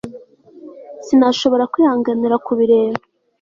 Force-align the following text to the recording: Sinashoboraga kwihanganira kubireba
Sinashoboraga 1.05 1.71
kwihanganira 1.73 2.33
kubireba 2.45 2.99